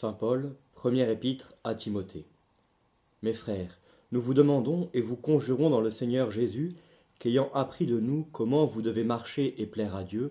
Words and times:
Saint 0.00 0.12
Paul, 0.12 0.54
première 0.74 1.10
épître 1.10 1.54
à 1.64 1.74
Timothée. 1.74 2.24
Mes 3.22 3.32
frères, 3.32 3.80
nous 4.12 4.20
vous 4.20 4.32
demandons 4.32 4.90
et 4.94 5.00
vous 5.00 5.16
conjurons 5.16 5.70
dans 5.70 5.80
le 5.80 5.90
Seigneur 5.90 6.30
Jésus, 6.30 6.76
qu'ayant 7.18 7.50
appris 7.52 7.84
de 7.84 7.98
nous 7.98 8.28
comment 8.30 8.64
vous 8.64 8.80
devez 8.80 9.02
marcher 9.02 9.60
et 9.60 9.66
plaire 9.66 9.96
à 9.96 10.04
Dieu, 10.04 10.30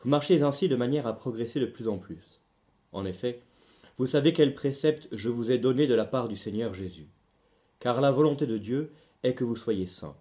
vous 0.00 0.10
marchez 0.10 0.42
ainsi 0.42 0.68
de 0.68 0.76
manière 0.76 1.06
à 1.06 1.14
progresser 1.14 1.60
de 1.60 1.64
plus 1.64 1.88
en 1.88 1.96
plus. 1.96 2.42
En 2.92 3.06
effet, 3.06 3.40
vous 3.96 4.04
savez 4.04 4.34
quel 4.34 4.54
précepte 4.54 5.08
je 5.12 5.30
vous 5.30 5.50
ai 5.50 5.56
donné 5.56 5.86
de 5.86 5.94
la 5.94 6.04
part 6.04 6.28
du 6.28 6.36
Seigneur 6.36 6.74
Jésus. 6.74 7.08
Car 7.80 8.02
la 8.02 8.12
volonté 8.12 8.46
de 8.46 8.58
Dieu 8.58 8.92
est 9.22 9.32
que 9.32 9.44
vous 9.44 9.56
soyez 9.56 9.86
saints, 9.86 10.18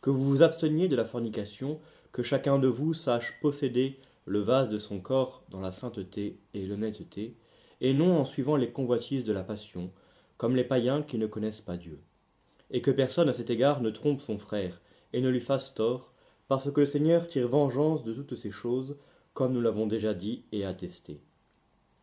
que 0.00 0.10
vous 0.10 0.28
vous 0.28 0.42
absteniez 0.42 0.88
de 0.88 0.96
la 0.96 1.04
fornication, 1.04 1.78
que 2.10 2.24
chacun 2.24 2.58
de 2.58 2.66
vous 2.66 2.92
sache 2.92 3.38
posséder 3.40 4.00
le 4.24 4.40
vase 4.40 4.68
de 4.68 4.78
son 4.78 4.98
corps 4.98 5.44
dans 5.48 5.60
la 5.60 5.70
sainteté 5.70 6.40
et 6.54 6.66
l'honnêteté, 6.66 7.36
et 7.82 7.94
non 7.94 8.16
en 8.16 8.24
suivant 8.24 8.56
les 8.56 8.70
convoitises 8.70 9.24
de 9.24 9.32
la 9.32 9.42
passion, 9.42 9.90
comme 10.38 10.54
les 10.54 10.64
païens 10.64 11.02
qui 11.02 11.18
ne 11.18 11.26
connaissent 11.26 11.60
pas 11.60 11.76
Dieu. 11.76 11.98
Et 12.70 12.80
que 12.80 12.92
personne 12.92 13.28
à 13.28 13.34
cet 13.34 13.50
égard 13.50 13.82
ne 13.82 13.90
trompe 13.90 14.20
son 14.20 14.38
frère, 14.38 14.80
et 15.12 15.20
ne 15.20 15.28
lui 15.28 15.40
fasse 15.40 15.74
tort, 15.74 16.12
parce 16.46 16.70
que 16.70 16.80
le 16.80 16.86
Seigneur 16.86 17.26
tire 17.26 17.48
vengeance 17.48 18.04
de 18.04 18.14
toutes 18.14 18.36
ces 18.36 18.52
choses, 18.52 18.96
comme 19.34 19.52
nous 19.52 19.60
l'avons 19.60 19.88
déjà 19.88 20.14
dit 20.14 20.44
et 20.52 20.64
attesté. 20.64 21.18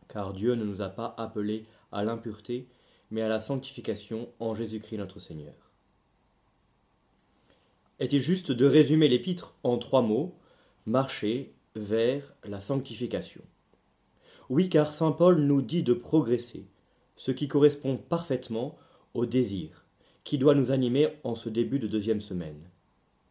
Car 0.09 0.33
Dieu 0.33 0.55
ne 0.55 0.65
nous 0.65 0.81
a 0.81 0.89
pas 0.89 1.15
appelés 1.17 1.65
à 1.93 2.03
l'impureté, 2.03 2.67
mais 3.09 3.21
à 3.21 3.30
la 3.30 3.39
sanctification 3.39 4.27
en 4.39 4.55
Jésus-Christ 4.55 4.97
notre 4.97 5.21
Seigneur. 5.21 5.53
Est-il 7.99 8.21
juste 8.21 8.52
de 8.52 8.66
résumer 8.66 9.07
l'épître 9.07 9.53
en 9.63 9.77
trois 9.77 10.02
mots? 10.02 10.35
Marcher 10.85 11.53
vers 11.75 12.33
la 12.43 12.59
sanctification 12.59 13.41
Oui, 14.49 14.67
car 14.67 14.91
saint 14.91 15.12
Paul 15.12 15.41
nous 15.41 15.62
dit 15.62 15.84
de 15.84 15.94
progresser, 15.94 16.66
ce 17.16 17.30
qui 17.30 17.48
correspond 17.48 17.98
parfaitement 17.98 18.75
au 19.13 19.27
désir 19.27 19.86
qui 20.23 20.39
doit 20.39 20.56
nous 20.56 20.72
animer 20.72 21.09
en 21.23 21.36
ce 21.36 21.50
début 21.50 21.78
de 21.78 21.88
deuxième 21.88 22.19
semaine. 22.19 22.69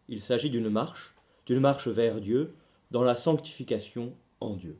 Il 0.08 0.20
s'agit 0.22 0.48
d'une 0.48 0.68
marche, 0.68 1.16
d'une 1.46 1.58
marche 1.58 1.88
vers 1.88 2.20
Dieu, 2.20 2.54
dans 2.92 3.02
la 3.02 3.16
sanctification 3.16 4.12
en 4.40 4.54
Dieu. 4.54 4.78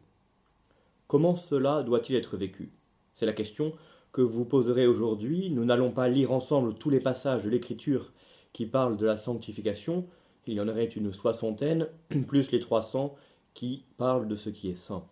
Comment 1.08 1.34
cela 1.34 1.82
doit-il 1.82 2.14
être 2.14 2.36
vécu? 2.36 2.70
C'est 3.16 3.26
la 3.26 3.32
question 3.32 3.72
que 4.12 4.22
vous 4.22 4.44
poserez 4.44 4.86
aujourd'hui. 4.86 5.50
Nous 5.50 5.64
n'allons 5.64 5.90
pas 5.90 6.08
lire 6.08 6.30
ensemble 6.30 6.74
tous 6.74 6.90
les 6.90 7.00
passages 7.00 7.42
de 7.42 7.50
l'Écriture 7.50 8.12
qui 8.52 8.66
parlent 8.66 8.96
de 8.96 9.06
la 9.06 9.18
sanctification. 9.18 10.06
Il 10.46 10.54
y 10.54 10.60
en 10.60 10.68
aurait 10.68 10.86
une 10.86 11.12
soixantaine, 11.12 11.88
plus 12.28 12.52
les 12.52 12.60
trois 12.60 12.82
cents 12.82 13.16
qui 13.54 13.84
parlent 13.96 14.28
de 14.28 14.36
ce 14.36 14.50
qui 14.50 14.70
est 14.70 14.76
saint. 14.76 15.04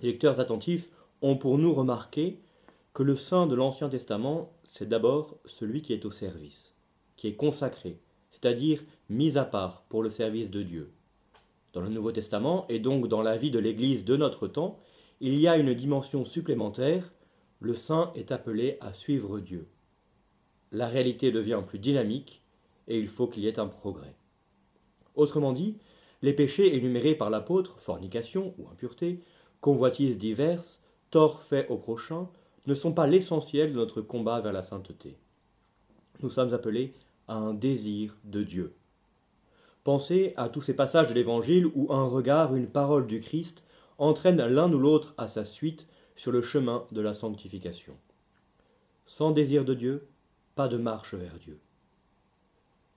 Les 0.00 0.12
lecteurs 0.12 0.40
attentifs 0.40 0.88
ont 1.22 1.36
pour 1.36 1.58
nous 1.58 1.72
remarqué 1.72 2.38
que 2.92 3.02
le 3.02 3.16
saint 3.16 3.46
de 3.46 3.54
l'Ancien 3.54 3.88
Testament, 3.88 4.52
c'est 4.68 4.88
d'abord 4.88 5.36
celui 5.46 5.82
qui 5.82 5.92
est 5.92 6.04
au 6.04 6.10
service, 6.10 6.74
qui 7.16 7.28
est 7.28 7.34
consacré, 7.34 7.98
c'est-à-dire 8.30 8.82
mis 9.08 9.36
à 9.38 9.44
part 9.44 9.84
pour 9.88 10.02
le 10.02 10.10
service 10.10 10.50
de 10.50 10.62
Dieu. 10.62 10.92
Dans 11.72 11.80
le 11.80 11.88
Nouveau 11.88 12.12
Testament, 12.12 12.66
et 12.68 12.78
donc 12.78 13.08
dans 13.08 13.22
la 13.22 13.36
vie 13.36 13.50
de 13.50 13.58
l'Église 13.58 14.04
de 14.04 14.16
notre 14.16 14.46
temps, 14.46 14.78
il 15.20 15.38
y 15.38 15.48
a 15.48 15.56
une 15.56 15.74
dimension 15.74 16.24
supplémentaire, 16.24 17.12
le 17.60 17.74
saint 17.74 18.12
est 18.14 18.30
appelé 18.30 18.76
à 18.80 18.92
suivre 18.92 19.40
Dieu. 19.40 19.68
La 20.70 20.86
réalité 20.88 21.32
devient 21.32 21.62
plus 21.66 21.78
dynamique 21.78 22.42
et 22.88 22.98
il 22.98 23.08
faut 23.08 23.26
qu'il 23.26 23.44
y 23.44 23.48
ait 23.48 23.58
un 23.58 23.68
progrès. 23.68 24.14
Autrement 25.14 25.52
dit, 25.52 25.76
les 26.22 26.32
péchés 26.32 26.76
énumérés 26.76 27.14
par 27.14 27.30
l'apôtre, 27.30 27.78
fornication 27.78 28.54
ou 28.58 28.68
impureté, 28.68 29.20
convoitises 29.64 30.18
diverses, 30.18 30.78
torts 31.10 31.40
faits 31.40 31.70
au 31.70 31.78
prochain, 31.78 32.28
ne 32.66 32.74
sont 32.74 32.92
pas 32.92 33.06
l'essentiel 33.06 33.72
de 33.72 33.76
notre 33.78 34.02
combat 34.02 34.42
vers 34.42 34.52
la 34.52 34.62
sainteté. 34.62 35.16
Nous 36.20 36.28
sommes 36.28 36.52
appelés 36.52 36.92
à 37.28 37.36
un 37.36 37.54
désir 37.54 38.14
de 38.24 38.42
Dieu. 38.42 38.74
Pensez 39.82 40.34
à 40.36 40.50
tous 40.50 40.60
ces 40.60 40.76
passages 40.76 41.08
de 41.08 41.14
l'Évangile 41.14 41.64
où 41.74 41.90
un 41.94 42.04
regard, 42.04 42.54
une 42.54 42.66
parole 42.66 43.06
du 43.06 43.22
Christ 43.22 43.64
entraîne 43.96 44.44
l'un 44.44 44.70
ou 44.70 44.78
l'autre 44.78 45.14
à 45.16 45.28
sa 45.28 45.46
suite 45.46 45.88
sur 46.14 46.30
le 46.30 46.42
chemin 46.42 46.84
de 46.92 47.00
la 47.00 47.14
sanctification. 47.14 47.94
Sans 49.06 49.30
désir 49.30 49.64
de 49.64 49.72
Dieu, 49.72 50.08
pas 50.56 50.68
de 50.68 50.76
marche 50.76 51.14
vers 51.14 51.38
Dieu. 51.38 51.58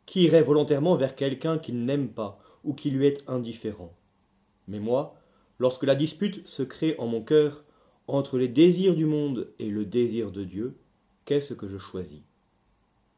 Qui 0.06 0.24
irait 0.24 0.44
volontairement 0.44 0.98
vers 0.98 1.16
quelqu'un 1.16 1.60
qu'il 1.60 1.86
n'aime 1.86 2.10
pas 2.10 2.38
ou 2.66 2.74
qui 2.74 2.92
lui 2.92 3.08
est 3.08 3.24
indifférent? 3.30 3.94
Mais 4.68 4.80
moi, 4.80 5.16
lorsque 5.60 5.84
la 5.84 5.96
dispute 5.96 6.48
se 6.48 6.64
crée 6.64 6.96
en 6.98 7.08
mon 7.08 7.22
cœur 7.22 7.64
entre 8.08 8.38
les 8.38 8.48
désirs 8.48 8.96
du 8.96 9.06
monde 9.06 9.50
et 9.60 9.70
le 9.70 9.86
désir 9.86 10.32
de 10.32 10.44
Dieu, 10.44 10.78
qu'est-ce 11.26 11.54
que 11.54 11.68
je 11.68 11.78
choisis? 11.78 12.22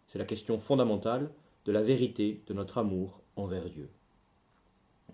C'est 0.07 0.19
la 0.19 0.25
question 0.25 0.59
fondamentale 0.59 1.29
de 1.65 1.71
la 1.71 1.83
vérité 1.83 2.41
de 2.47 2.53
notre 2.53 2.79
amour 2.79 3.21
envers 3.35 3.69
Dieu. 3.69 3.89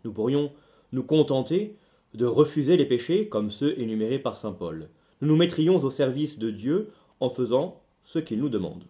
Nous 0.03 0.13
pourrions 0.13 0.51
nous 0.91 1.03
contenter 1.03 1.75
de 2.13 2.25
refuser 2.25 2.77
les 2.77 2.85
péchés 2.85 3.27
comme 3.27 3.51
ceux 3.51 3.77
énumérés 3.79 4.19
par 4.19 4.37
Saint 4.37 4.53
Paul. 4.53 4.89
Nous 5.19 5.27
nous 5.27 5.35
mettrions 5.35 5.77
au 5.77 5.91
service 5.91 6.39
de 6.39 6.49
Dieu 6.49 6.91
en 7.19 7.29
faisant 7.29 7.81
ce 8.05 8.19
qu'il 8.19 8.39
nous 8.39 8.49
demande. 8.49 8.83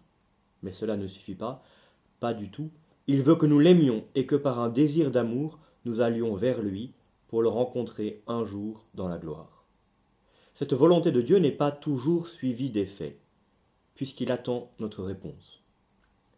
Mais 0.62 0.72
cela 0.72 0.96
ne 0.96 1.08
suffit 1.08 1.34
pas, 1.34 1.64
pas 2.20 2.34
du 2.34 2.50
tout. 2.50 2.70
Il 3.08 3.22
veut 3.22 3.36
que 3.36 3.46
nous 3.46 3.58
l'aimions 3.58 4.04
et 4.14 4.26
que 4.26 4.36
par 4.36 4.60
un 4.60 4.68
désir 4.68 5.10
d'amour, 5.10 5.58
nous 5.84 6.00
allions 6.00 6.34
vers 6.34 6.60
lui 6.62 6.92
pour 7.28 7.42
le 7.42 7.48
rencontrer 7.48 8.22
un 8.26 8.44
jour 8.44 8.84
dans 8.94 9.08
la 9.08 9.18
gloire. 9.18 9.64
Cette 10.54 10.74
volonté 10.74 11.12
de 11.12 11.20
Dieu 11.20 11.38
n'est 11.38 11.50
pas 11.52 11.70
toujours 11.70 12.28
suivie 12.28 12.70
d'effet, 12.70 13.18
puisqu'il 13.94 14.30
attend 14.30 14.70
notre 14.78 15.02
réponse. 15.02 15.60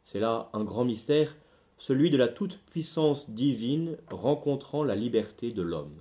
C'est 0.04 0.20
là 0.20 0.50
un 0.52 0.64
grand 0.64 0.84
mystère 0.84 1.34
celui 1.78 2.10
de 2.10 2.16
la 2.16 2.28
toute-puissance 2.28 3.30
divine 3.30 3.96
rencontrant 4.10 4.82
la 4.82 4.96
liberté 4.96 5.52
de 5.52 5.62
l'homme. 5.62 5.94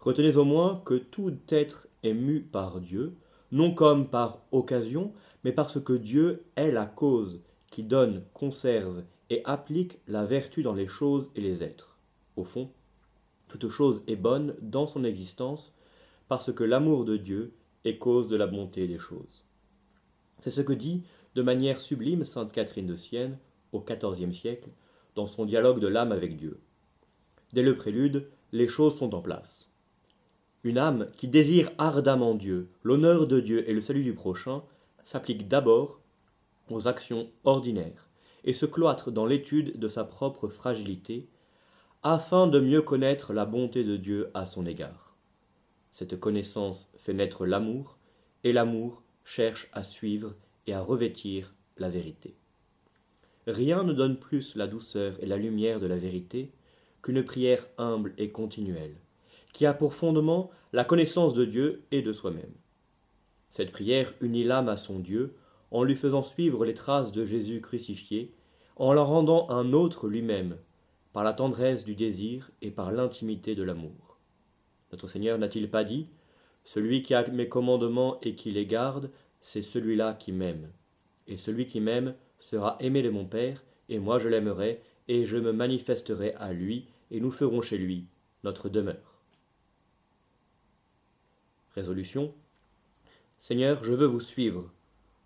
Retenez 0.00 0.36
au 0.36 0.44
moins 0.44 0.82
que 0.84 0.94
tout 0.94 1.36
être 1.50 1.86
est 2.02 2.14
mu 2.14 2.40
par 2.40 2.80
Dieu, 2.80 3.14
non 3.52 3.74
comme 3.74 4.08
par 4.08 4.38
occasion, 4.50 5.12
mais 5.44 5.52
parce 5.52 5.78
que 5.80 5.92
Dieu 5.92 6.44
est 6.56 6.72
la 6.72 6.86
cause 6.86 7.40
qui 7.70 7.82
donne, 7.82 8.24
conserve 8.32 9.04
et 9.30 9.42
applique 9.44 9.98
la 10.08 10.24
vertu 10.24 10.62
dans 10.62 10.74
les 10.74 10.88
choses 10.88 11.28
et 11.36 11.40
les 11.40 11.62
êtres. 11.62 11.96
Au 12.36 12.44
fond, 12.44 12.70
toute 13.58 13.72
chose 13.72 14.02
est 14.06 14.16
bonne 14.16 14.54
dans 14.60 14.86
son 14.86 15.04
existence, 15.04 15.74
parce 16.28 16.52
que 16.52 16.64
l'amour 16.64 17.04
de 17.04 17.16
Dieu 17.16 17.52
est 17.84 17.98
cause 17.98 18.28
de 18.28 18.36
la 18.36 18.46
bonté 18.46 18.86
des 18.86 18.98
choses. 18.98 19.44
C'est 20.40 20.50
ce 20.50 20.60
que 20.60 20.72
dit 20.72 21.02
de 21.34 21.42
manière 21.42 21.80
sublime 21.80 22.24
sainte 22.24 22.52
Catherine 22.52 22.86
de 22.86 22.96
Sienne 22.96 23.38
au 23.72 23.80
XIVe 23.80 24.34
siècle, 24.34 24.68
dans 25.14 25.26
son 25.26 25.44
dialogue 25.44 25.80
de 25.80 25.88
l'âme 25.88 26.12
avec 26.12 26.36
Dieu. 26.36 26.58
Dès 27.52 27.62
le 27.62 27.76
prélude, 27.76 28.26
les 28.52 28.68
choses 28.68 28.96
sont 28.96 29.14
en 29.14 29.20
place. 29.20 29.68
Une 30.64 30.78
âme 30.78 31.08
qui 31.16 31.28
désire 31.28 31.70
ardemment 31.78 32.34
Dieu, 32.34 32.68
l'honneur 32.82 33.26
de 33.26 33.40
Dieu 33.40 33.68
et 33.68 33.72
le 33.72 33.80
salut 33.80 34.04
du 34.04 34.14
prochain, 34.14 34.62
s'applique 35.04 35.48
d'abord 35.48 36.00
aux 36.70 36.86
actions 36.86 37.28
ordinaires 37.44 38.08
et 38.44 38.52
se 38.52 38.66
cloître 38.66 39.10
dans 39.10 39.26
l'étude 39.26 39.78
de 39.78 39.88
sa 39.88 40.04
propre 40.04 40.48
fragilité, 40.48 41.26
afin 42.04 42.48
de 42.48 42.58
mieux 42.58 42.82
connaître 42.82 43.32
la 43.32 43.44
bonté 43.44 43.84
de 43.84 43.96
Dieu 43.96 44.30
à 44.34 44.44
son 44.44 44.66
égard. 44.66 45.14
Cette 45.94 46.18
connaissance 46.18 46.88
fait 46.96 47.14
naître 47.14 47.46
l'amour, 47.46 47.96
et 48.42 48.52
l'amour 48.52 49.02
cherche 49.24 49.68
à 49.72 49.84
suivre 49.84 50.34
et 50.66 50.74
à 50.74 50.80
revêtir 50.80 51.54
la 51.78 51.88
vérité. 51.88 52.34
Rien 53.46 53.84
ne 53.84 53.92
donne 53.92 54.16
plus 54.16 54.56
la 54.56 54.66
douceur 54.66 55.14
et 55.20 55.26
la 55.26 55.36
lumière 55.36 55.78
de 55.78 55.86
la 55.86 55.96
vérité 55.96 56.50
qu'une 57.02 57.24
prière 57.24 57.66
humble 57.78 58.14
et 58.18 58.30
continuelle, 58.30 58.96
qui 59.52 59.64
a 59.64 59.72
pour 59.72 59.94
fondement 59.94 60.50
la 60.72 60.84
connaissance 60.84 61.34
de 61.34 61.44
Dieu 61.44 61.84
et 61.92 62.02
de 62.02 62.12
soi-même. 62.12 62.54
Cette 63.52 63.70
prière 63.70 64.12
unit 64.20 64.44
l'âme 64.44 64.68
à 64.68 64.76
son 64.76 64.98
Dieu 64.98 65.36
en 65.70 65.84
lui 65.84 65.94
faisant 65.94 66.22
suivre 66.22 66.64
les 66.64 66.74
traces 66.74 67.12
de 67.12 67.24
Jésus 67.24 67.60
crucifié, 67.60 68.32
en 68.76 68.92
la 68.92 69.02
rendant 69.02 69.48
un 69.50 69.72
autre 69.72 70.08
lui-même, 70.08 70.56
par 71.12 71.24
la 71.24 71.32
tendresse 71.32 71.84
du 71.84 71.94
désir 71.94 72.50
et 72.62 72.70
par 72.70 72.92
l'intimité 72.92 73.54
de 73.54 73.62
l'amour. 73.62 74.18
Notre 74.92 75.08
Seigneur 75.08 75.38
n'a-t-il 75.38 75.70
pas 75.70 75.84
dit 75.84 76.06
Celui 76.64 77.02
qui 77.02 77.14
a 77.14 77.26
mes 77.28 77.48
commandements 77.48 78.18
et 78.22 78.34
qui 78.34 78.50
les 78.50 78.66
garde, 78.66 79.10
c'est 79.40 79.62
celui-là 79.62 80.14
qui 80.14 80.32
m'aime. 80.32 80.70
Et 81.28 81.36
celui 81.36 81.66
qui 81.66 81.80
m'aime 81.80 82.14
sera 82.40 82.76
aimé 82.80 83.02
de 83.02 83.10
mon 83.10 83.24
Père, 83.24 83.62
et 83.88 83.98
moi 83.98 84.18
je 84.18 84.28
l'aimerai, 84.28 84.80
et 85.08 85.26
je 85.26 85.36
me 85.36 85.52
manifesterai 85.52 86.32
à 86.34 86.52
lui, 86.52 86.86
et 87.10 87.20
nous 87.20 87.30
ferons 87.30 87.62
chez 87.62 87.78
lui 87.78 88.06
notre 88.44 88.68
demeure. 88.68 89.20
Résolution. 91.74 92.34
Seigneur, 93.40 93.84
je 93.84 93.92
veux 93.92 94.06
vous 94.06 94.20
suivre. 94.20 94.70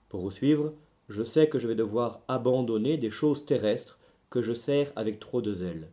Pour 0.09 0.21
vous 0.21 0.31
suivre, 0.31 0.75
je 1.09 1.23
sais 1.23 1.49
que 1.49 1.59
je 1.59 1.67
vais 1.67 1.75
devoir 1.75 2.21
abandonner 2.29 2.97
des 2.99 3.11
choses 3.11 3.47
terrestres 3.47 3.99
je 4.43 4.53
sers 4.53 4.93
avec 4.97 5.19
trop 5.21 5.43
de 5.43 5.55
zèle. 5.55 5.89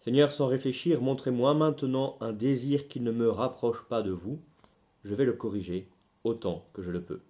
Seigneur, 0.00 0.32
sans 0.32 0.48
réfléchir, 0.48 1.00
montrez-moi 1.00 1.54
maintenant 1.54 2.18
un 2.20 2.32
désir 2.32 2.88
qui 2.88 3.00
ne 3.00 3.10
me 3.10 3.30
rapproche 3.30 3.82
pas 3.88 4.02
de 4.02 4.10
vous, 4.10 4.38
je 5.02 5.14
vais 5.14 5.24
le 5.24 5.32
corriger 5.32 5.88
autant 6.24 6.66
que 6.74 6.82
je 6.82 6.90
le 6.90 7.02
peux. 7.02 7.20